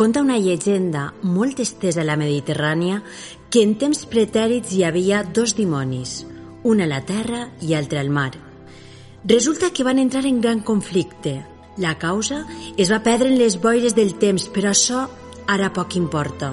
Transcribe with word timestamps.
Conta 0.00 0.22
una 0.24 0.38
llegenda 0.40 1.10
molt 1.20 1.58
estesa 1.60 2.00
a 2.00 2.06
la 2.08 2.14
Mediterrània 2.16 3.02
que 3.52 3.60
en 3.60 3.74
temps 3.76 4.06
pretèrits 4.08 4.70
hi 4.72 4.86
havia 4.88 5.18
dos 5.38 5.52
dimonis, 5.58 6.22
un 6.64 6.78
a 6.80 6.86
la 6.88 7.02
terra 7.04 7.42
i 7.60 7.74
altre 7.76 7.98
al 8.00 8.08
mar. 8.08 8.30
Resulta 9.28 9.68
que 9.76 9.84
van 9.84 9.98
entrar 10.00 10.22
en 10.24 10.38
gran 10.40 10.62
conflicte. 10.64 11.34
La 11.76 11.98
causa 12.00 12.46
es 12.78 12.88
va 12.88 13.02
perdre 13.04 13.28
en 13.28 13.36
les 13.36 13.58
boires 13.60 13.92
del 13.92 14.14
temps, 14.16 14.46
però 14.48 14.70
això 14.70 15.02
ara 15.46 15.68
poc 15.76 15.98
importa. 16.00 16.48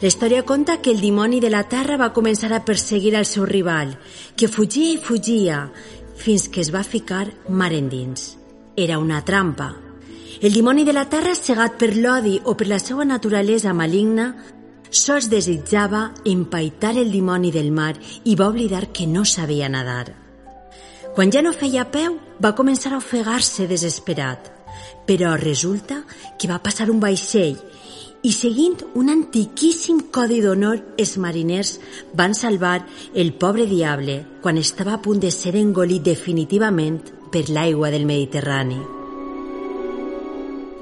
La 0.00 0.10
història 0.10 0.42
conta 0.42 0.80
que 0.82 0.90
el 0.90 0.98
dimoni 1.00 1.38
de 1.38 1.52
la 1.54 1.68
terra 1.68 2.00
va 2.00 2.10
començar 2.10 2.50
a 2.50 2.64
perseguir 2.64 3.14
el 3.14 3.28
seu 3.30 3.46
rival, 3.46 3.94
que 4.34 4.50
fugia 4.50 4.96
i 4.96 4.98
fugia, 4.98 5.68
fins 6.18 6.48
que 6.48 6.66
es 6.66 6.74
va 6.74 6.82
ficar 6.82 7.28
mar 7.46 7.70
endins. 7.70 8.34
Era 8.74 8.98
una 8.98 9.22
trampa. 9.22 9.70
El 10.40 10.54
dimoni 10.54 10.86
de 10.88 10.94
la 10.96 11.04
terra, 11.04 11.34
cegat 11.36 11.74
per 11.76 11.90
l'odi 11.98 12.38
o 12.48 12.54
per 12.56 12.64
la 12.70 12.78
seva 12.80 13.04
naturalesa 13.04 13.74
maligna, 13.76 14.30
sols 14.88 15.26
desitjava 15.28 16.14
empaitar 16.24 16.94
el 16.96 17.10
dimoni 17.12 17.50
del 17.52 17.68
mar 17.70 17.92
i 18.24 18.36
va 18.40 18.46
oblidar 18.48 18.86
que 18.88 19.04
no 19.06 19.26
sabia 19.28 19.68
nadar. 19.68 20.14
Quan 21.12 21.28
ja 21.28 21.42
no 21.44 21.52
feia 21.52 21.84
peu, 21.92 22.16
va 22.40 22.54
començar 22.56 22.94
a 22.94 23.00
ofegar-se 23.02 23.66
desesperat. 23.68 24.48
Però 25.04 25.34
resulta 25.36 25.98
que 26.38 26.48
va 26.48 26.62
passar 26.64 26.88
un 26.88 27.02
vaixell 27.02 27.58
i 28.24 28.32
seguint 28.32 28.78
un 28.96 29.10
antiquíssim 29.12 30.06
codi 30.14 30.38
d'honor, 30.40 30.80
els 30.96 31.18
mariners 31.20 31.74
van 32.16 32.32
salvar 32.32 32.86
el 33.12 33.34
pobre 33.34 33.68
diable 33.68 34.22
quan 34.40 34.56
estava 34.56 34.96
a 34.96 35.02
punt 35.04 35.20
de 35.20 35.34
ser 35.36 35.52
engolit 35.60 36.08
definitivament 36.08 37.02
per 37.28 37.50
l'aigua 37.50 37.92
del 37.92 38.08
Mediterrani. 38.08 38.99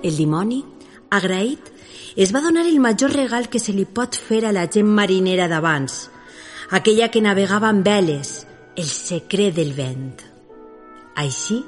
El 0.03 0.15
dimoni, 0.17 0.63
agraït, 1.11 1.73
es 2.17 2.35
va 2.35 2.43
donar 2.43 2.67
el 2.67 2.79
major 2.81 3.13
regal 3.15 3.49
que 3.49 3.61
se 3.63 3.73
li 3.75 3.85
pot 3.85 4.15
fer 4.15 4.45
a 4.47 4.53
la 4.55 4.67
gent 4.71 4.87
marinera 4.87 5.49
d'abans, 5.51 6.09
aquella 6.71 7.09
que 7.11 7.23
navegava 7.25 7.71
amb 7.71 7.87
veles, 7.87 8.45
el 8.77 8.87
secret 8.87 9.57
del 9.57 9.75
vent. 9.75 10.23
Així, 11.19 11.63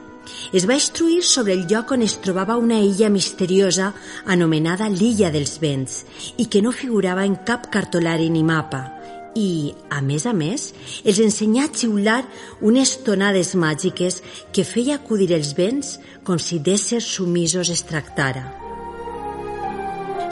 es 0.54 0.66
va 0.68 0.76
instruir 0.78 1.24
sobre 1.26 1.54
el 1.56 1.66
lloc 1.66 1.91
on 1.96 2.04
es 2.06 2.16
trobava 2.22 2.58
una 2.60 2.78
illa 2.78 3.10
misteriosa 3.10 3.91
anomenada 4.26 4.88
l'Illa 4.92 5.30
dels 5.34 5.58
Vents 5.62 6.04
i 6.38 6.47
que 6.47 6.62
no 6.62 6.70
figurava 6.70 7.26
en 7.26 7.34
cap 7.47 7.66
cartolari 7.72 8.30
ni 8.30 8.44
mapa. 8.47 9.00
I, 9.38 9.74
a 9.91 10.00
més 10.02 10.26
a 10.26 10.32
més, 10.34 10.70
els 11.04 11.20
ensenyà 11.22 11.68
a 11.68 11.72
xiular 11.74 12.22
unes 12.66 12.96
tonades 13.06 13.54
màgiques 13.54 14.20
que 14.52 14.66
feia 14.66 14.98
acudir 14.98 15.30
els 15.36 15.54
vents 15.58 15.98
com 16.26 16.38
si 16.38 16.58
d'éssers 16.58 17.06
sumisos 17.06 17.70
es 17.70 17.84
tractara. 17.86 18.48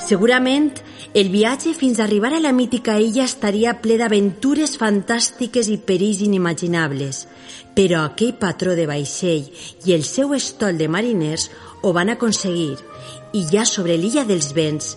Segurament, 0.09 0.73
el 1.15 1.29
viatge 1.29 1.75
fins 1.77 1.99
a 1.99 2.05
arribar 2.05 2.31
a 2.33 2.41
la 2.41 2.53
mítica 2.53 2.95
illa 3.03 3.27
estaria 3.29 3.75
ple 3.83 3.99
d'aventures 4.01 4.77
fantàstiques 4.81 5.69
i 5.69 5.77
perills 5.79 6.23
inimaginables, 6.25 7.27
però 7.77 8.05
aquell 8.07 8.35
patró 8.41 8.77
de 8.79 8.87
vaixell 8.89 9.47
i 9.85 9.95
el 9.97 10.07
seu 10.09 10.35
estol 10.39 10.81
de 10.81 10.89
mariners 10.89 11.51
ho 11.83 11.93
van 11.93 12.15
aconseguir 12.15 12.79
i 13.37 13.45
ja 13.53 13.67
sobre 13.69 14.01
l'illa 14.01 14.25
dels 14.25 14.55
vents 14.57 14.97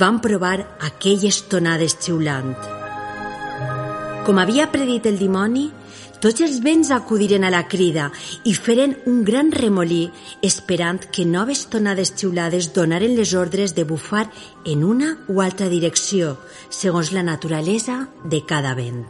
van 0.00 0.20
provar 0.24 0.58
aquelles 0.90 1.44
tonades 1.50 1.98
xiulant. 2.00 2.79
Com 4.24 4.36
havia 4.36 4.66
predit 4.68 5.06
el 5.08 5.16
dimoni, 5.16 5.70
tots 6.20 6.42
els 6.44 6.58
vents 6.60 6.90
acudiren 6.92 7.46
a 7.46 7.50
la 7.52 7.62
crida 7.72 8.10
i 8.44 8.52
feren 8.52 8.92
un 9.08 9.22
gran 9.24 9.48
remolí 9.54 10.10
esperant 10.44 11.00
que 11.08 11.24
noves 11.24 11.62
tonades 11.72 12.12
xiulades 12.20 12.68
donaren 12.76 13.14
les 13.16 13.32
ordres 13.32 13.72
de 13.74 13.86
bufar 13.88 14.26
en 14.68 14.84
una 14.84 15.14
o 15.32 15.40
altra 15.40 15.70
direcció, 15.72 16.34
segons 16.68 17.14
la 17.16 17.24
naturalesa 17.24 18.10
de 18.24 18.42
cada 18.44 18.74
vent. 18.76 19.06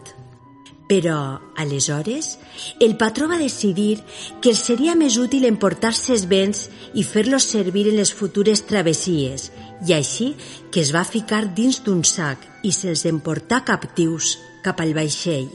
Però, 0.91 1.41
aleshores, 1.57 2.37
el 2.79 2.95
patró 2.99 3.27
va 3.31 3.39
decidir 3.39 4.05
que 4.43 4.55
seria 4.55 4.95
més 4.99 5.19
útil 5.19 5.49
emportar-se 5.49 6.15
els 6.15 6.29
vents 6.31 6.69
i 6.95 7.03
fer-los 7.07 7.49
servir 7.51 7.89
en 7.91 7.99
les 7.99 8.15
futures 8.15 8.63
travessies, 8.71 9.51
i 9.87 9.95
així 9.95 10.37
que 10.71 10.83
es 10.83 10.95
va 10.95 11.03
ficar 11.03 11.49
dins 11.59 11.83
d'un 11.83 12.05
sac 12.07 12.47
i 12.63 12.71
se'ls 12.75 13.07
emportà 13.11 13.63
captius 13.67 14.37
cap 14.65 14.81
al 14.81 14.95
vaixell. 14.97 15.49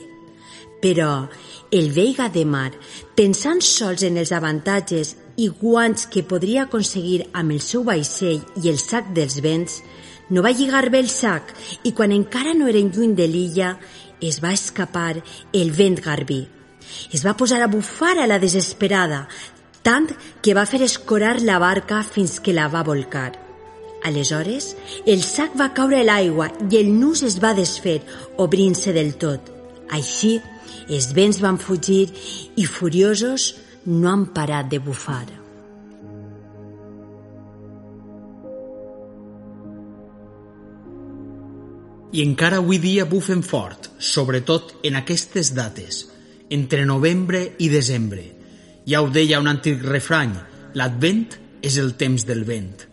Però 0.81 1.27
el 1.71 1.91
veiga 1.95 2.29
de 2.29 2.45
mar, 2.45 2.71
pensant 3.17 3.61
sols 3.65 4.03
en 4.05 4.17
els 4.21 4.31
avantatges 4.35 5.15
i 5.37 5.49
guants 5.49 6.05
que 6.07 6.23
podria 6.23 6.65
aconseguir 6.65 7.25
amb 7.33 7.55
el 7.55 7.61
seu 7.63 7.83
vaixell 7.83 8.43
i 8.61 8.69
el 8.71 8.79
sac 8.79 9.11
dels 9.15 9.39
vents, 9.43 9.81
no 10.29 10.41
va 10.41 10.53
lligar 10.55 10.89
bé 10.89 11.03
el 11.03 11.09
sac 11.09 11.53
i 11.83 11.93
quan 11.93 12.13
encara 12.15 12.55
no 12.57 12.69
eren 12.71 12.91
lluny 12.93 13.13
de 13.17 13.27
l'illa 13.29 13.75
es 14.21 14.41
va 14.43 14.53
escapar 14.57 15.21
el 15.53 15.71
vent 15.71 15.99
garbí. 16.01 16.45
Es 17.13 17.25
va 17.25 17.37
posar 17.37 17.61
a 17.61 17.69
bufar 17.69 18.17
a 18.17 18.27
la 18.27 18.39
desesperada, 18.39 19.27
tant 19.85 20.09
que 20.41 20.57
va 20.57 20.65
fer 20.65 20.81
escorar 20.85 21.39
la 21.41 21.59
barca 21.59 22.01
fins 22.03 22.39
que 22.39 22.53
la 22.53 22.69
va 22.69 22.85
volcar. 22.85 23.44
Aleshores, 24.05 24.75
el 25.09 25.23
sac 25.25 25.55
va 25.57 25.71
caure 25.73 25.97
a 25.99 26.05
l'aigua 26.05 26.51
i 26.69 26.77
el 26.77 26.91
nus 26.93 27.23
es 27.25 27.39
va 27.41 27.55
desfer, 27.57 27.99
obrint-se 28.37 28.93
del 28.93 29.15
tot. 29.21 29.49
Així, 29.97 30.35
els 30.89 31.09
vents 31.17 31.39
van 31.41 31.57
fugir 31.57 32.03
i, 32.55 32.67
furiosos, 32.69 33.55
no 33.85 34.11
han 34.11 34.27
parat 34.37 34.69
de 34.69 34.79
bufar. 34.81 35.25
I 42.15 42.21
encara 42.23 42.61
avui 42.61 42.77
dia 42.79 43.03
bufen 43.09 43.41
fort, 43.43 43.89
sobretot 43.99 44.77
en 44.87 44.95
aquestes 45.01 45.51
dates, 45.57 46.05
entre 46.53 46.85
novembre 46.85 47.41
i 47.59 47.67
desembre. 47.73 48.23
Ja 48.87 49.01
ho 49.01 49.09
deia 49.09 49.41
un 49.41 49.49
antic 49.51 49.81
refrany, 49.83 50.37
l'advent 50.77 51.25
és 51.65 51.75
el 51.81 51.95
temps 51.99 52.23
del 52.29 52.45
vent. 52.47 52.85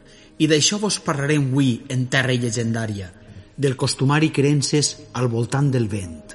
I 0.42 0.48
d'això 0.50 0.80
vos 0.82 0.98
parlarem 0.98 1.44
avui 1.52 1.74
en 1.94 2.08
Terra 2.10 2.34
Llegendària, 2.34 3.12
del 3.54 3.76
costumari 3.78 4.32
creences 4.34 4.96
al 5.14 5.28
voltant 5.30 5.68
del 5.70 5.86
vent. 5.92 6.34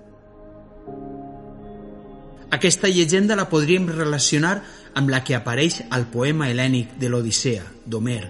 Aquesta 2.56 2.88
llegenda 2.88 3.36
la 3.36 3.50
podríem 3.52 3.90
relacionar 3.92 4.62
amb 4.96 5.12
la 5.12 5.20
que 5.28 5.36
apareix 5.36 5.82
al 5.92 6.06
poema 6.14 6.48
helènic 6.48 6.94
de 7.02 7.10
l'Odissea, 7.12 7.66
d'Homer, 7.86 8.24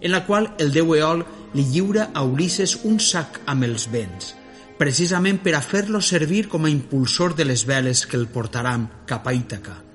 en 0.00 0.10
la 0.10 0.24
qual 0.26 0.50
el 0.58 0.72
déu 0.74 0.96
Eol 0.96 1.22
li 1.54 1.66
lliura 1.68 2.08
a 2.14 2.24
Ulisses 2.26 2.80
un 2.90 2.98
sac 2.98 3.38
amb 3.46 3.68
els 3.68 3.86
vents, 3.92 4.32
precisament 4.80 5.38
per 5.44 5.54
a 5.54 5.62
fer-lo 5.62 6.00
servir 6.02 6.48
com 6.48 6.66
a 6.66 6.72
impulsor 6.72 7.36
de 7.38 7.46
les 7.46 7.62
veles 7.68 8.02
que 8.06 8.18
el 8.18 8.26
portaran 8.26 8.88
cap 9.06 9.30
a 9.30 9.36
Ítaca. 9.36 9.89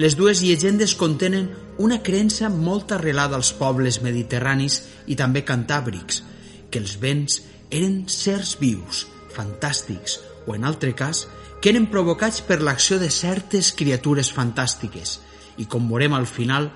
Les 0.00 0.16
dues 0.16 0.40
llegendes 0.40 0.94
contenen 0.96 1.50
una 1.78 2.00
creença 2.02 2.48
molt 2.48 2.94
arrelada 2.96 3.36
als 3.36 3.52
pobles 3.52 4.00
mediterranis 4.04 4.80
i 5.06 5.16
també 5.18 5.44
cantàbrics, 5.44 6.22
que 6.70 6.80
els 6.80 6.96
vents 7.00 7.42
eren 7.70 8.02
sers 8.08 8.56
vius, 8.60 9.06
fantàstics, 9.36 10.18
o 10.46 10.56
en 10.56 10.64
altre 10.64 10.94
cas, 10.96 11.26
que 11.60 11.70
eren 11.70 11.86
provocats 11.92 12.40
per 12.42 12.58
l'acció 12.64 12.98
de 12.98 13.10
certes 13.12 13.70
criatures 13.76 14.32
fantàstiques 14.34 15.18
i, 15.60 15.68
com 15.68 15.86
veurem 15.92 16.16
al 16.16 16.26
final, 16.26 16.72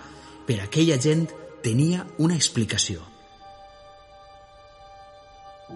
per 0.46 0.60
aquella 0.62 1.00
gent 1.00 1.26
tenia 1.64 2.04
una 2.22 2.36
explicació. 2.36 3.15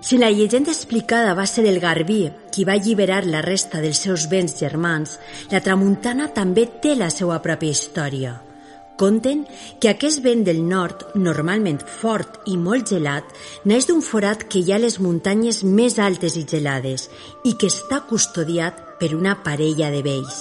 Si 0.00 0.17
la 0.17 0.31
llegenda 0.31 0.73
explicada 0.73 1.35
va 1.37 1.44
ser 1.47 1.67
el 1.69 1.79
Garbí 1.81 2.31
qui 2.50 2.64
va 2.64 2.79
alliberar 2.79 3.25
la 3.29 3.43
resta 3.44 3.82
dels 3.85 4.00
seus 4.00 4.29
béns 4.32 4.56
germans, 4.56 5.19
la 5.52 5.61
tramuntana 5.61 6.31
també 6.32 6.64
té 6.81 6.94
la 6.97 7.11
seva 7.12 7.37
pròpia 7.44 7.76
història. 7.76 8.38
Conten 9.00 9.44
que 9.81 9.91
aquest 9.91 10.23
vent 10.25 10.43
del 10.44 10.62
nord, 10.69 11.05
normalment 11.17 11.81
fort 11.85 12.41
i 12.49 12.56
molt 12.61 12.93
gelat, 12.93 13.29
neix 13.64 13.88
d'un 13.88 14.00
forat 14.05 14.47
que 14.49 14.61
hi 14.61 14.73
ha 14.73 14.79
a 14.81 14.85
les 14.87 14.99
muntanyes 15.00 15.62
més 15.64 15.99
altes 15.99 16.37
i 16.37 16.47
gelades 16.49 17.08
i 17.44 17.55
que 17.61 17.69
està 17.69 18.00
custodiat 18.08 18.81
per 19.00 19.12
una 19.17 19.37
parella 19.44 19.93
de 19.93 20.00
vells. 20.05 20.41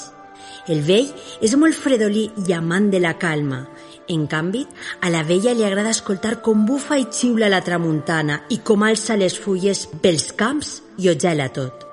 El 0.72 0.84
vell 0.88 1.12
és 1.44 1.56
molt 1.60 1.76
fredolí 1.76 2.30
i 2.48 2.56
amant 2.56 2.92
de 2.92 3.00
la 3.04 3.16
calma 3.20 3.66
en 4.10 4.26
canvi, 4.28 4.66
a 5.02 5.10
la 5.14 5.24
vella 5.24 5.54
li 5.54 5.64
agrada 5.64 5.94
escoltar 5.96 6.40
com 6.46 6.66
bufa 6.66 6.98
i 7.00 7.08
xiula 7.14 7.50
la 7.50 7.62
tramuntana 7.66 8.42
i 8.50 8.60
com 8.66 8.84
alça 8.84 9.18
les 9.18 9.38
fulles 9.40 9.86
pels 10.02 10.32
camps 10.36 10.80
i 10.98 11.10
ho 11.10 11.16
gela 11.16 11.48
tot. 11.54 11.86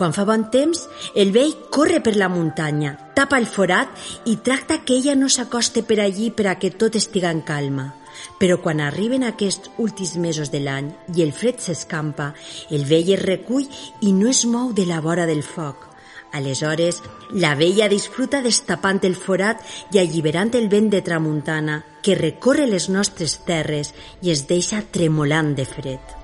Quan 0.00 0.14
fa 0.16 0.24
bon 0.24 0.46
temps, 0.48 0.86
el 1.12 1.28
vell 1.34 1.52
corre 1.68 1.98
per 2.00 2.14
la 2.16 2.30
muntanya, 2.32 2.94
tapa 3.12 3.36
el 3.36 3.44
forat 3.44 3.90
i 4.32 4.38
tracta 4.40 4.78
que 4.80 4.96
ella 4.96 5.12
no 5.18 5.28
s'acoste 5.28 5.82
per 5.84 5.98
allí 6.00 6.30
per 6.32 6.46
a 6.48 6.54
que 6.56 6.70
tot 6.70 6.96
estiga 6.96 7.28
en 7.28 7.42
calma. 7.44 7.90
Però 8.40 8.56
quan 8.64 8.80
arriben 8.80 9.26
aquests 9.28 9.74
últims 9.76 10.16
mesos 10.16 10.48
de 10.54 10.62
l'any 10.64 10.88
i 11.12 11.20
el 11.26 11.34
fred 11.36 11.60
s'escampa, 11.60 12.32
el 12.72 12.88
vell 12.88 13.12
es 13.12 13.20
recull 13.20 13.68
i 14.00 14.14
no 14.16 14.32
es 14.32 14.46
mou 14.48 14.72
de 14.72 14.88
la 14.88 15.02
vora 15.04 15.28
del 15.28 15.44
foc. 15.44 15.90
Aleshores, 16.32 17.02
la 17.32 17.54
vella 17.58 17.88
disfruta 17.88 18.40
destapant 18.42 19.00
el 19.08 19.16
forat 19.18 19.62
i 19.92 19.98
alliberant 19.98 20.54
el 20.58 20.68
vent 20.70 20.90
de 20.92 21.00
tramuntana 21.02 21.80
que 22.02 22.14
recorre 22.18 22.66
les 22.70 22.88
nostres 22.88 23.38
terres 23.46 23.92
i 24.22 24.30
es 24.30 24.46
deixa 24.48 24.82
tremolant 24.94 25.54
de 25.58 25.66
fred. 25.66 26.16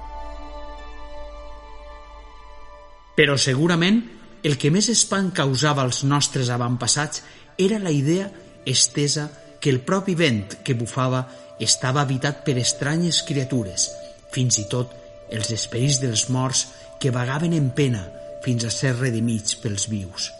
Però 3.17 3.37
segurament 3.41 4.03
el 4.47 4.59
que 4.61 4.71
més 4.71 4.91
espant 4.93 5.33
causava 5.35 5.83
als 5.83 6.05
nostres 6.05 6.53
avantpassats 6.55 7.25
era 7.59 7.81
la 7.83 7.91
idea 7.91 8.29
estesa 8.67 9.31
que 9.61 9.73
el 9.73 9.81
propi 9.81 10.15
vent 10.15 10.61
que 10.63 10.77
bufava 10.79 11.25
estava 11.59 12.03
habitat 12.03 12.45
per 12.45 12.59
estranyes 12.61 13.23
criatures, 13.27 13.89
fins 14.31 14.61
i 14.61 14.67
tot 14.71 14.93
els 15.33 15.51
esperits 15.51 15.99
dels 16.03 16.29
morts 16.31 16.67
que 17.01 17.11
vagaven 17.11 17.57
en 17.57 17.73
pena 17.75 18.05
fins 18.47 18.65
a 18.65 18.71
ser 18.71 18.95
redimits 18.95 19.59
pels 19.59 19.89
vius. 19.91 20.31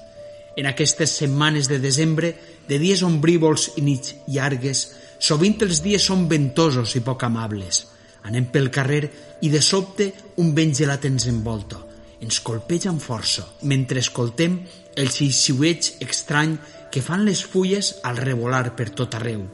En 0.57 0.69
aquestes 0.71 1.13
setmanes 1.21 1.69
de 1.69 1.79
desembre, 1.83 2.33
de 2.69 2.79
dies 2.81 3.03
ombrívols 3.05 3.73
i 3.77 3.85
nits 3.85 4.15
llargues, 4.33 4.87
sovint 5.19 5.59
els 5.67 5.83
dies 5.85 6.07
són 6.09 6.25
ventosos 6.31 6.95
i 6.97 7.03
poc 7.05 7.27
amables. 7.27 7.83
Anem 8.27 8.49
pel 8.55 8.71
carrer 8.75 9.03
i 9.45 9.51
de 9.53 9.61
sobte 9.63 10.09
un 10.43 10.55
vent 10.57 10.73
gelat 10.75 11.05
ens 11.11 11.29
envolta. 11.31 11.83
Ens 12.25 12.41
colpeja 12.41 12.89
amb 12.91 13.03
força, 13.05 13.45
mentre 13.69 14.01
escoltem 14.01 14.57
el 14.97 15.13
xixiueig 15.13 15.93
estrany 16.07 16.57
que 16.91 17.05
fan 17.05 17.27
les 17.27 17.45
fulles 17.45 17.93
al 18.09 18.17
revolar 18.17 18.71
per 18.79 18.89
tot 18.97 19.19
arreu. 19.19 19.45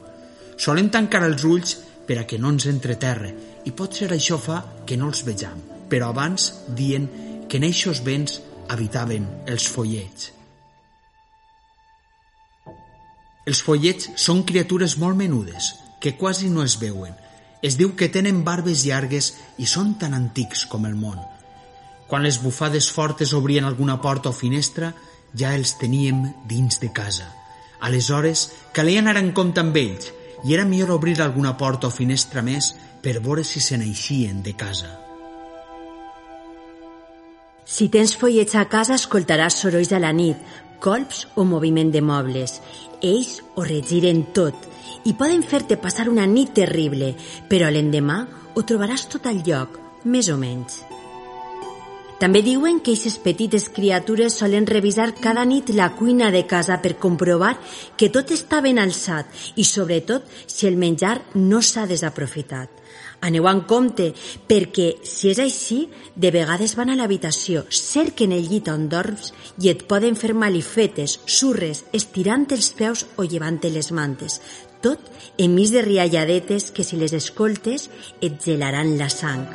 Solem 0.55 0.87
tancar 0.93 1.25
els 1.27 1.43
ulls 1.43 1.75
per 2.07 2.21
a 2.21 2.25
que 2.29 2.39
no 2.39 2.53
ens 2.53 2.69
entre 2.71 2.95
terra 2.99 3.31
i 3.67 3.75
pot 3.75 3.99
ser 3.99 4.13
això 4.15 4.39
fa 4.39 4.61
que 4.87 4.95
no 4.99 5.09
els 5.11 5.23
vegem, 5.27 5.59
però 5.91 6.13
abans 6.13 6.49
dient 6.77 7.09
que 7.53 7.59
en 7.61 7.67
eixos 7.67 7.99
vents 8.01 8.39
habitaven 8.73 9.27
els 9.45 9.67
follets. 9.69 10.31
Els 13.45 13.59
follets 13.61 14.07
són 14.23 14.39
criatures 14.49 14.95
molt 14.97 15.19
menudes, 15.19 15.67
que 16.01 16.15
quasi 16.17 16.49
no 16.49 16.63
es 16.65 16.79
veuen. 16.81 17.13
Es 17.61 17.77
diu 17.77 17.91
que 17.93 18.09
tenen 18.09 18.39
barbes 18.47 18.87
llargues 18.87 19.27
i 19.61 19.69
són 19.69 19.93
tan 20.01 20.17
antics 20.17 20.65
com 20.65 20.89
el 20.89 20.97
món. 20.97 21.21
Quan 22.09 22.25
les 22.25 22.41
bufades 22.41 22.89
fortes 22.89 23.35
obrien 23.37 23.69
alguna 23.69 23.99
porta 24.01 24.33
o 24.33 24.39
finestra, 24.39 24.89
ja 25.37 25.53
els 25.53 25.75
teníem 25.77 26.25
dins 26.49 26.81
de 26.81 26.89
casa. 26.89 27.29
Aleshores, 27.85 28.47
calia 28.73 29.05
anar 29.05 29.19
en 29.21 29.29
compte 29.29 29.61
amb 29.61 29.77
ells 29.77 30.09
i 30.41 30.57
era 30.57 30.65
millor 30.65 30.97
obrir 30.97 31.19
alguna 31.21 31.53
porta 31.61 31.93
o 31.93 31.93
finestra 31.93 32.41
més 32.41 32.73
per 33.05 33.19
veure 33.21 33.45
si 33.45 33.61
se 33.61 33.77
n'eixien 33.77 34.41
de 34.41 34.57
casa. 34.57 35.02
Si 37.65 37.87
tens 37.89 38.17
follets 38.19 38.55
a 38.59 38.65
casa, 38.67 38.97
escoltaràs 38.99 39.61
sorolls 39.61 39.93
a 39.95 39.99
la 40.03 40.11
nit, 40.11 40.39
colps 40.83 41.27
o 41.39 41.45
moviment 41.47 41.91
de 41.93 42.01
mobles. 42.03 42.59
Ells 43.01 43.39
ho 43.55 43.63
regiren 43.63 44.25
tot 44.35 44.67
i 45.07 45.15
poden 45.19 45.43
fer-te 45.43 45.77
passar 45.79 46.09
una 46.11 46.27
nit 46.27 46.53
terrible, 46.59 47.13
però 47.49 47.71
l'endemà 47.71 48.23
ho 48.53 48.63
trobaràs 48.67 49.07
tot 49.11 49.27
al 49.27 49.43
lloc, 49.47 49.79
més 50.03 50.29
o 50.29 50.37
menys. 50.39 50.83
També 52.19 52.39
diuen 52.43 52.77
que 52.79 52.93
aquestes 52.93 53.17
petites 53.19 53.65
criatures 53.73 54.37
solen 54.39 54.67
revisar 54.69 55.09
cada 55.19 55.43
nit 55.43 55.73
la 55.75 55.89
cuina 55.97 56.29
de 56.31 56.45
casa 56.47 56.77
per 56.79 56.93
comprovar 56.95 57.57
que 57.99 58.07
tot 58.07 58.31
està 58.31 58.61
ben 58.63 58.79
alçat 58.79 59.27
i, 59.55 59.65
sobretot, 59.67 60.23
si 60.47 60.69
el 60.69 60.79
menjar 60.79 61.17
no 61.35 61.59
s'ha 61.59 61.83
desaprofitat. 61.89 62.69
Aneu 63.23 63.45
en 63.47 63.61
compte, 63.63 64.09
perquè 64.49 64.89
si 65.07 65.29
és 65.31 65.39
així, 65.39 65.77
de 66.15 66.31
vegades 66.35 66.73
van 66.75 66.91
a 66.91 66.97
l'habitació, 66.99 67.63
cerquen 67.71 68.33
el 68.35 68.49
llit 68.51 68.67
on 68.67 68.89
dorms 68.91 69.31
i 69.63 69.69
et 69.71 69.85
poden 69.87 70.17
fer 70.19 70.33
malifetes, 70.35 71.21
surres, 71.25 71.85
estirant 71.95 72.43
els 72.51 72.73
peus 72.75 73.05
o 73.15 73.23
llevant 73.23 73.61
les 73.63 73.91
mantes. 73.95 74.41
Tot 74.83 74.99
enmig 75.39 75.71
de 75.71 75.81
rialladetes 75.85 76.71
que 76.75 76.83
si 76.83 76.99
les 76.99 77.13
escoltes 77.15 77.87
et 78.19 78.35
gelaran 78.43 78.97
la 78.99 79.07
sang. 79.07 79.45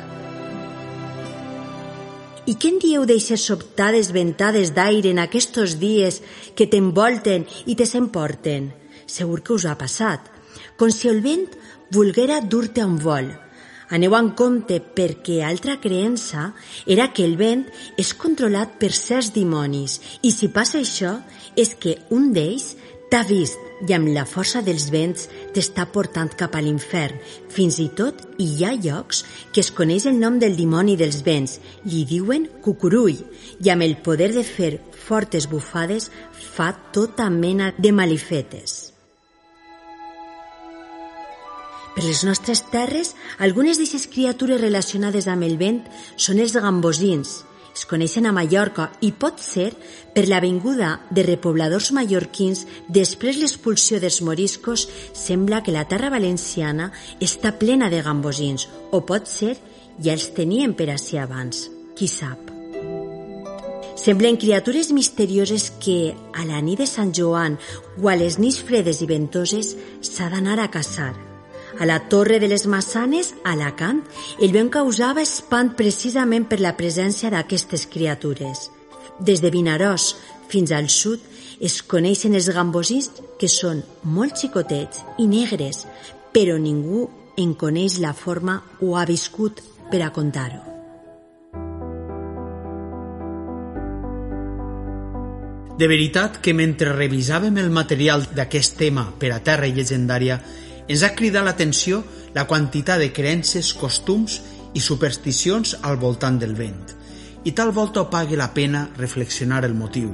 I 2.49 2.55
què 2.57 2.71
en 2.73 2.79
dieu 2.81 3.03
d'eixes 3.05 3.43
sobtades 3.45 4.09
ventades 4.15 4.71
d'aire 4.73 5.11
en 5.13 5.21
aquests 5.21 5.75
dies 5.77 6.23
que 6.57 6.65
t'envolten 6.65 7.45
i 7.69 7.75
te 7.77 7.85
s'emporten? 7.85 8.71
Segur 9.05 9.43
que 9.43 9.53
us 9.53 9.67
ha 9.69 9.75
passat. 9.77 10.25
Com 10.79 10.89
si 10.89 11.11
el 11.11 11.21
vent 11.21 11.45
volguera 11.93 12.39
dur-te 12.41 12.81
un 12.81 12.97
vol, 12.97 13.29
Aneu 13.89 14.13
en 14.13 14.29
compte 14.37 14.77
perquè 14.79 15.39
altra 15.45 15.79
creença 15.81 16.51
era 16.85 17.09
que 17.13 17.25
el 17.25 17.37
vent 17.39 17.65
és 17.97 18.13
controlat 18.13 18.75
per 18.81 18.91
certs 18.93 19.31
dimonis 19.33 19.97
i 20.21 20.33
si 20.35 20.51
passa 20.53 20.77
això 20.83 21.15
és 21.57 21.73
que 21.73 21.97
un 22.13 22.29
d'ells 22.35 22.75
t'ha 23.09 23.23
vist 23.25 23.57
i 23.87 23.95
amb 23.95 24.11
la 24.13 24.25
força 24.29 24.61
dels 24.61 24.89
vents 24.93 25.25
t'està 25.55 25.87
portant 25.93 26.29
cap 26.37 26.53
a 26.55 26.61
l'infern. 26.61 27.17
Fins 27.49 27.79
i 27.81 27.87
tot 27.97 28.21
hi 28.37 28.65
ha 28.65 28.75
llocs 28.75 29.23
que 29.53 29.63
es 29.63 29.71
coneix 29.73 30.05
el 30.11 30.19
nom 30.19 30.37
del 30.37 30.57
dimoni 30.59 30.97
dels 30.99 31.23
vents, 31.25 31.57
li 31.87 32.03
diuen 32.05 32.45
cucurull, 32.61 33.17
i 33.63 33.73
amb 33.73 33.87
el 33.87 33.97
poder 34.05 34.29
de 34.35 34.45
fer 34.45 34.75
fortes 35.07 35.49
bufades 35.49 36.11
fa 36.53 36.73
tota 36.93 37.29
mena 37.33 37.73
de 37.77 37.95
malifetes. 37.95 38.88
Per 41.99 42.07
les 42.07 42.21
nostres 42.23 42.61
terres, 42.71 43.09
algunes 43.43 43.75
d'aquestes 43.75 44.05
criatures 44.07 44.61
relacionades 44.61 45.25
amb 45.27 45.43
el 45.43 45.57
vent 45.59 45.81
són 46.15 46.37
els 46.39 46.53
gambosins. 46.55 47.33
Es 47.75 47.83
coneixen 47.89 48.23
a 48.23 48.31
Mallorca 48.31 48.85
i 49.03 49.09
pot 49.11 49.43
ser 49.43 49.73
per 50.15 50.23
la 50.31 50.39
venguda 50.39 50.93
de 51.11 51.27
repobladors 51.27 51.91
mallorquins 51.91 52.63
després 52.87 53.35
l'expulsió 53.41 53.99
dels 53.99 54.21
moriscos 54.23 54.87
sembla 55.11 55.59
que 55.59 55.75
la 55.75 55.83
terra 55.91 56.07
valenciana 56.15 56.93
està 57.19 57.51
plena 57.59 57.91
de 57.91 57.99
gambosins 58.07 58.69
o 58.95 59.03
pot 59.03 59.27
ser 59.27 59.57
ja 59.99 60.15
els 60.15 60.31
tenien 60.39 60.79
per 60.79 60.93
ací 60.95 61.19
abans. 61.19 61.65
Qui 61.99 62.07
sap? 62.07 62.55
Semblen 63.99 64.39
criatures 64.39 64.95
misterioses 64.95 65.73
que 65.83 66.13
a 66.15 66.47
la 66.47 66.63
nit 66.63 66.79
de 66.79 66.87
Sant 66.87 67.11
Joan 67.11 67.59
o 67.99 68.07
a 68.07 68.15
les 68.15 68.39
nits 68.39 68.63
fredes 68.63 69.03
i 69.03 69.15
ventoses 69.17 69.75
s'ha 69.99 70.31
d'anar 70.31 70.63
a 70.63 70.71
caçar– 70.71 71.17
a 71.79 71.85
la 71.85 72.01
Torre 72.11 72.39
de 72.39 72.49
les 72.51 72.67
Massanes, 72.67 73.33
a 73.43 73.53
Alacant, 73.55 74.03
el 74.43 74.51
vent 74.51 74.69
causava 74.69 75.23
espant 75.23 75.71
precisament 75.79 76.45
per 76.51 76.59
la 76.59 76.75
presència 76.75 77.31
d'aquestes 77.31 77.87
criatures. 77.87 78.67
Des 79.19 79.39
de 79.39 79.49
Vinaròs 79.49 80.11
fins 80.51 80.75
al 80.75 80.91
sud 80.91 81.23
es 81.63 81.81
coneixen 81.81 82.35
els 82.35 82.51
gambosins 82.51 83.09
que 83.39 83.47
són 83.47 83.81
molt 84.03 84.35
xicotets 84.43 85.05
i 85.23 85.27
negres, 85.31 85.85
però 86.35 86.59
ningú 86.59 87.07
en 87.39 87.55
coneix 87.55 87.99
la 88.03 88.13
forma 88.13 88.59
o 88.83 88.97
ha 88.99 89.07
viscut 89.07 89.63
per 89.89 90.03
a 90.03 90.11
contar-ho. 90.11 90.65
De 95.79 95.87
veritat 95.87 96.41
que 96.43 96.51
mentre 96.51 96.91
revisàvem 96.91 97.55
el 97.61 97.69
material 97.71 98.25
d'aquest 98.35 98.75
tema 98.75 99.05
per 99.15 99.29
a 99.31 99.39
Terra 99.39 99.69
Llegendària 99.71 100.35
ens 100.89 101.03
ha 101.05 101.13
cridat 101.15 101.45
l'atenció 101.45 102.03
la 102.35 102.47
quantitat 102.49 102.99
de 102.99 103.13
creences, 103.13 103.73
costums 103.77 104.41
i 104.73 104.81
supersticions 104.81 105.77
al 105.81 105.97
voltant 106.01 106.39
del 106.41 106.55
vent. 106.57 106.97
i 107.45 107.53
tal 107.55 107.71
volta 107.71 108.09
pague 108.09 108.35
la 108.35 108.53
pena 108.53 108.89
reflexionar 108.97 109.63
el 109.65 109.73
motiu. 109.73 110.11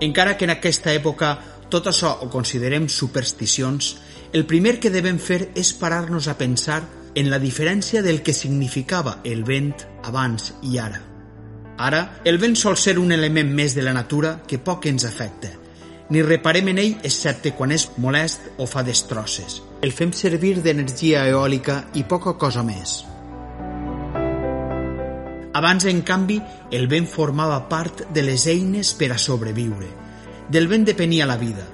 Encara 0.00 0.36
que 0.36 0.44
en 0.44 0.52
aquesta 0.52 0.92
època 0.92 1.30
tot 1.72 1.88
això 1.88 2.12
ho 2.22 2.28
considerem 2.30 2.88
supersticions, 2.88 3.96
el 4.32 4.44
primer 4.46 4.78
que 4.78 4.92
devem 4.92 5.18
fer 5.18 5.50
és 5.56 5.72
parar-nos 5.72 6.28
a 6.28 6.36
pensar 6.38 6.82
en 7.16 7.30
la 7.30 7.40
diferència 7.40 8.02
del 8.04 8.22
que 8.22 8.36
significava 8.36 9.20
el 9.24 9.42
vent 9.44 9.72
abans 10.04 10.52
i 10.62 10.78
ara. 10.78 11.00
Ara, 11.78 12.20
el 12.24 12.38
vent 12.38 12.56
sol 12.56 12.76
ser 12.76 12.98
un 13.00 13.12
element 13.12 13.50
més 13.52 13.74
de 13.74 13.82
la 13.82 13.94
natura 13.96 14.42
que 14.46 14.60
poc 14.60 14.86
ens 14.86 15.04
afecta. 15.08 15.50
Ni 16.08 16.22
reparem 16.22 16.68
en 16.70 16.78
ell 16.78 16.94
excepte 17.02 17.50
quan 17.58 17.72
és 17.74 17.88
molest 17.98 18.44
o 18.62 18.66
fa 18.70 18.84
destrosses. 18.86 19.58
El 19.82 19.90
fem 19.92 20.12
servir 20.14 20.60
d'energia 20.62 21.24
eòlica 21.26 21.80
i 21.98 22.04
poca 22.06 22.36
cosa 22.38 22.62
més. 22.62 23.00
Abans, 25.56 25.86
en 25.88 26.02
canvi, 26.04 26.36
el 26.70 26.86
vent 26.86 27.08
formava 27.08 27.62
part 27.70 28.04
de 28.12 28.22
les 28.22 28.44
eines 28.52 28.92
per 28.94 29.08
a 29.14 29.18
sobreviure. 29.18 29.88
Del 30.52 30.68
vent 30.68 30.84
depenia 30.84 31.26
la 31.26 31.38
vida. 31.40 31.64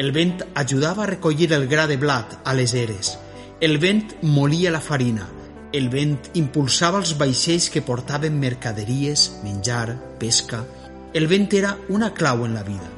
El 0.00 0.10
vent 0.12 0.40
ajudava 0.54 1.04
a 1.04 1.10
recollir 1.12 1.52
el 1.52 1.68
gra 1.68 1.86
de 1.86 1.98
blat 2.00 2.38
a 2.44 2.56
les 2.56 2.74
eres. 2.74 3.18
El 3.60 3.78
vent 3.78 4.16
molia 4.22 4.72
la 4.72 4.80
farina. 4.80 5.28
El 5.72 5.90
vent 5.92 6.16
impulsava 6.34 6.98
els 7.04 7.14
vaixells 7.20 7.68
que 7.70 7.84
portaven 7.84 8.40
mercaderies, 8.40 9.30
menjar, 9.44 9.94
pesca. 10.18 10.64
El 11.12 11.28
vent 11.28 11.50
era 11.52 11.76
una 11.88 12.14
clau 12.14 12.46
en 12.48 12.54
la 12.56 12.64
vida. 12.64 12.95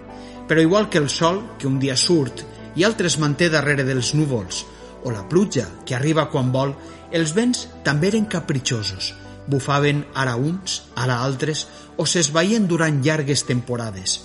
Però 0.48 0.64
igual 0.64 0.88
que 0.88 0.98
el 0.98 1.10
sol, 1.12 1.42
que 1.58 1.68
un 1.68 1.78
dia 1.78 1.96
surt 1.96 2.42
i 2.74 2.84
altres 2.84 3.18
manté 3.20 3.50
darrere 3.52 3.84
dels 3.84 4.14
núvols, 4.16 4.64
o 5.04 5.12
la 5.14 5.28
pluja, 5.28 5.68
que 5.86 5.94
arriba 5.94 6.30
quan 6.32 6.50
vol, 6.52 6.74
els 7.12 7.34
vents 7.36 7.66
també 7.84 8.10
eren 8.12 8.26
capritxosos– 8.26 9.14
bufaven 9.48 10.04
ara 10.14 10.36
uns, 10.36 10.82
ara 10.94 11.18
altres, 11.24 11.66
o 11.96 12.06
s'esvaien 12.06 12.68
durant 12.68 13.00
llargues 13.02 13.44
temporades. 13.48 14.20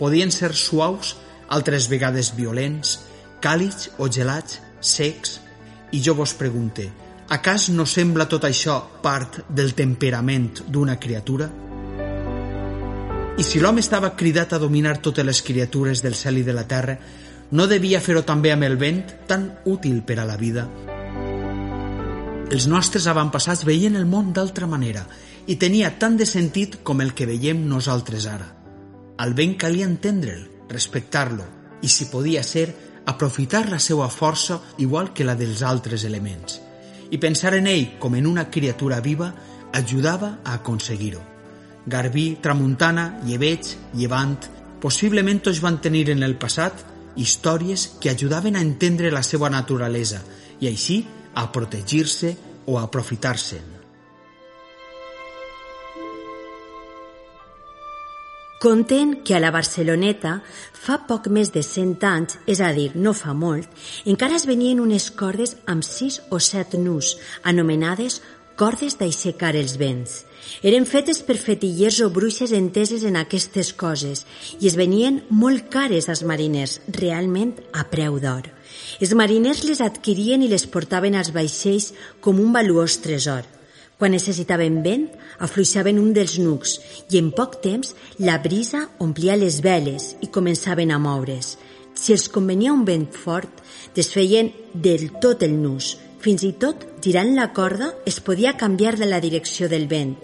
Podien 0.00 0.32
ser 0.32 0.54
suaus, 0.56 1.14
altres 1.52 1.88
vegades 1.92 2.32
violents, 2.34 2.98
càlids 3.44 3.90
o 3.98 4.08
gelats, 4.08 4.60
secs, 4.80 5.38
i 5.92 6.00
jo 6.00 6.16
vos 6.16 6.32
pregunte, 6.34 6.88
a 7.28 7.38
cas 7.44 7.68
no 7.70 7.84
sembla 7.86 8.26
tot 8.28 8.48
això 8.48 8.80
part 9.04 9.42
del 9.48 9.76
temperament 9.76 10.64
d'una 10.68 10.98
criatura? 11.00 11.50
I 13.32 13.44
si 13.44 13.60
l'home 13.60 13.80
estava 13.80 14.12
cridat 14.12 14.52
a 14.52 14.58
dominar 14.60 14.98
totes 15.00 15.24
les 15.24 15.40
criatures 15.42 16.02
del 16.04 16.14
cel 16.14 16.42
i 16.42 16.44
de 16.44 16.52
la 16.52 16.66
terra, 16.68 16.98
no 17.52 17.66
devia 17.66 18.00
fer-ho 18.00 18.22
també 18.28 18.52
amb 18.52 18.66
el 18.68 18.76
vent, 18.76 19.00
tan 19.26 19.46
útil 19.64 20.02
per 20.04 20.18
a 20.20 20.26
la 20.28 20.36
vida? 20.36 20.66
Els 22.52 22.66
nostres 22.68 23.06
avantpassats 23.08 23.64
veien 23.64 23.96
el 23.96 24.04
món 24.04 24.34
d'altra 24.36 24.68
manera 24.68 25.06
i 25.48 25.56
tenia 25.56 25.94
tant 25.98 26.18
de 26.20 26.28
sentit 26.28 26.82
com 26.84 27.00
el 27.00 27.14
que 27.16 27.26
veiem 27.26 27.64
nosaltres 27.68 28.28
ara. 28.28 28.50
Al 29.16 29.32
vent 29.32 29.56
calia 29.56 29.88
entendre'l, 29.88 30.44
respectar-lo 30.68 31.48
i, 31.80 31.88
si 31.88 32.10
podia 32.12 32.44
ser, 32.44 32.68
aprofitar 33.08 33.64
la 33.72 33.80
seva 33.80 34.10
força 34.12 34.60
igual 34.76 35.14
que 35.16 35.24
la 35.24 35.38
dels 35.40 35.64
altres 35.64 36.04
elements. 36.04 36.60
I 37.10 37.16
pensar 37.16 37.56
en 37.56 37.66
ell 37.66 37.98
com 37.98 38.14
en 38.14 38.28
una 38.28 38.50
criatura 38.50 39.00
viva 39.00 39.32
ajudava 39.72 40.38
a 40.44 40.60
aconseguir-ho. 40.60 41.31
Garbí, 41.86 42.38
Tramuntana, 42.40 43.18
Lleveig, 43.26 43.74
Llevant, 43.98 44.38
possiblement 44.82 45.42
tots 45.42 45.60
van 45.62 45.80
tenir 45.82 46.08
en 46.14 46.22
el 46.22 46.36
passat 46.38 46.84
històries 47.16 47.88
que 48.00 48.10
ajudaven 48.10 48.56
a 48.56 48.62
entendre 48.64 49.10
la 49.12 49.22
seva 49.26 49.50
naturalesa 49.50 50.22
i 50.60 50.70
així 50.70 51.02
a 51.34 51.50
protegir-se 51.52 52.36
o 52.66 52.78
a 52.78 52.86
aprofitar-se'n. 52.86 53.72
Conten 58.62 59.24
que 59.24 59.34
a 59.34 59.40
la 59.42 59.50
Barceloneta 59.50 60.36
fa 60.82 61.00
poc 61.08 61.24
més 61.34 61.48
de 61.50 61.64
100 61.66 62.04
anys, 62.06 62.36
és 62.46 62.60
a 62.62 62.68
dir, 62.76 62.92
no 62.94 63.10
fa 63.10 63.34
molt, 63.34 63.66
encara 64.06 64.36
es 64.38 64.46
venien 64.46 64.78
unes 64.78 65.08
cordes 65.18 65.56
amb 65.66 65.82
6 65.82 66.20
o 66.30 66.38
7 66.38 66.78
nus, 66.78 67.16
anomenades 67.42 68.20
cordes 68.58 68.98
d'aixecar 69.00 69.54
els 69.58 69.76
vents. 69.80 70.22
Eren 70.66 70.84
fetes 70.88 71.22
per 71.24 71.38
fetillers 71.40 72.00
o 72.04 72.10
bruixes 72.10 72.52
enteses 72.56 73.04
en 73.08 73.16
aquestes 73.20 73.72
coses 73.72 74.24
i 74.58 74.68
es 74.70 74.76
venien 74.78 75.22
molt 75.30 75.70
cares 75.72 76.08
als 76.12 76.24
mariners, 76.26 76.80
realment 76.98 77.54
a 77.72 77.86
preu 77.90 78.18
d'or. 78.22 78.50
Els 79.00 79.14
mariners 79.18 79.64
les 79.68 79.80
adquirien 79.80 80.42
i 80.42 80.50
les 80.50 80.66
portaven 80.66 81.16
als 81.16 81.32
vaixells 81.34 81.92
com 82.20 82.40
un 82.42 82.52
valuós 82.54 82.98
tresor. 83.04 83.46
Quan 83.98 84.16
necessitaven 84.16 84.80
vent, 84.82 85.04
afluixaven 85.38 86.00
un 86.02 86.10
dels 86.16 86.34
nucs 86.42 86.78
i 87.14 87.20
en 87.20 87.30
poc 87.30 87.60
temps 87.62 87.94
la 88.18 88.40
brisa 88.42 88.88
omplia 89.04 89.36
les 89.38 89.60
veles 89.62 90.16
i 90.26 90.30
començaven 90.34 90.90
a 90.90 90.98
moure's. 90.98 91.56
Si 91.94 92.10
els 92.14 92.26
convenia 92.32 92.72
un 92.72 92.82
vent 92.88 93.06
fort, 93.14 93.60
desfeien 93.94 94.50
del 94.74 95.10
tot 95.22 95.44
el 95.46 95.54
nus. 95.60 95.92
Fins 96.22 96.44
i 96.46 96.52
tot, 96.54 96.84
girant 97.02 97.32
la 97.34 97.48
corda, 97.50 97.88
es 98.06 98.20
podia 98.22 98.54
canviar 98.56 98.94
de 98.94 99.08
la 99.10 99.18
direcció 99.20 99.66
del 99.68 99.88
vent. 99.90 100.14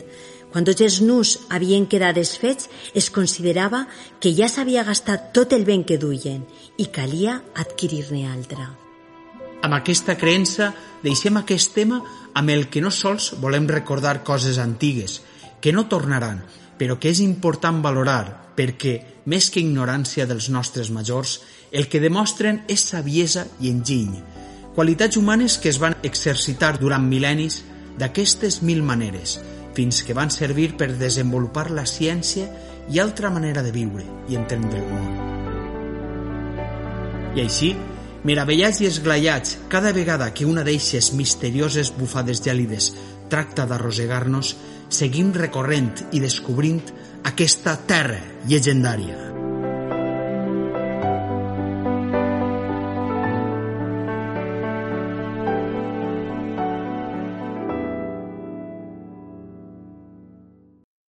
Quan 0.52 0.64
tots 0.64 0.84
els 0.86 1.00
nus 1.02 1.32
havien 1.50 1.88
quedat 1.90 2.14
desfets, 2.14 2.68
es 2.94 3.10
considerava 3.10 3.82
que 4.22 4.30
ja 4.36 4.46
s'havia 4.48 4.86
gastat 4.86 5.32
tot 5.34 5.52
el 5.52 5.66
vent 5.66 5.82
que 5.88 5.98
duien 5.98 6.44
i 6.78 6.86
calia 6.94 7.40
adquirir-ne 7.64 8.22
altre. 8.30 8.68
Amb 9.66 9.74
aquesta 9.74 10.14
creença 10.14 10.70
deixem 11.02 11.36
aquest 11.42 11.74
tema 11.74 11.98
amb 12.32 12.54
el 12.54 12.68
que 12.70 12.80
no 12.80 12.94
sols 12.94 13.32
volem 13.42 13.66
recordar 13.66 14.22
coses 14.22 14.62
antigues, 14.62 15.20
que 15.60 15.74
no 15.74 15.88
tornaran, 15.90 16.44
però 16.78 17.00
que 17.02 17.10
és 17.10 17.18
important 17.26 17.82
valorar 17.82 18.54
perquè, 18.54 19.00
més 19.26 19.50
que 19.50 19.60
ignorància 19.60 20.30
dels 20.30 20.46
nostres 20.48 20.94
majors, 20.94 21.40
el 21.72 21.90
que 21.90 22.00
demostren 22.00 22.62
és 22.70 22.86
saviesa 22.86 23.48
i 23.60 23.74
enginy, 23.74 24.22
qualitats 24.78 25.16
humanes 25.16 25.58
que 25.58 25.73
es 25.73 25.80
van 25.82 25.97
exercitar 26.06 26.76
durant 26.78 27.02
mil·lennis 27.02 27.64
d'aquestes 27.99 28.61
mil 28.62 28.85
maneres, 28.87 29.32
fins 29.75 30.04
que 30.06 30.14
van 30.14 30.30
servir 30.30 30.76
per 30.78 30.92
desenvolupar 31.00 31.64
la 31.75 31.82
ciència 31.82 32.47
i 32.87 33.00
altra 33.02 33.26
manera 33.35 33.64
de 33.66 33.73
viure 33.75 34.06
i 34.30 34.38
entendre 34.38 34.78
el 34.78 34.87
món. 34.92 35.08
I 37.35 37.42
així, 37.42 37.73
meravellats 38.23 38.78
i 38.78 38.87
esglaiats 38.87 39.58
cada 39.66 39.90
vegada 39.90 40.30
que 40.30 40.47
una 40.47 40.62
d'eixes 40.62 41.11
misterioses 41.11 41.90
bufades 41.99 42.38
gèlides 42.47 42.92
tracta 43.35 43.66
d'arrossegar-nos, 43.66 44.54
seguim 44.94 45.35
recorrent 45.35 46.06
i 46.14 46.23
descobrint 46.23 46.85
aquesta 47.26 47.75
terra 47.82 48.23
llegendària. 48.47 49.38